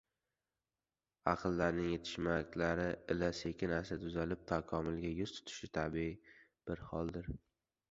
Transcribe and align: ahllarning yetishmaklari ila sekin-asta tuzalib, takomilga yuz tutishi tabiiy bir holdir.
ahllarning 1.33 1.89
yetishmaklari 1.89 2.87
ila 3.17 3.29
sekin-asta 3.41 3.99
tuzalib, 4.07 4.43
takomilga 4.55 5.15
yuz 5.23 5.37
tutishi 5.39 5.73
tabiiy 5.81 6.19
bir 6.43 6.85
holdir. 6.91 7.33